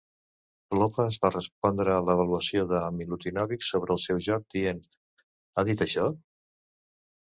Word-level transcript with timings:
Klopas 0.69 1.17
va 1.25 1.31
respondre 1.35 1.93
a 1.97 1.99
l'avaluació 2.07 2.65
de 2.73 2.81
Milutinovic 2.97 3.71
sobre 3.71 3.97
el 3.99 4.03
seu 4.09 4.25
joc 4.33 4.51
dient 4.59 4.85
"Ha 5.55 5.71
dit 5.73 5.91
això?". 5.91 6.13